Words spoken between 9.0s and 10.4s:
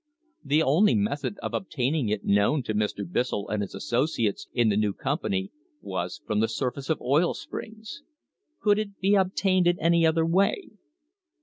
obtained in any other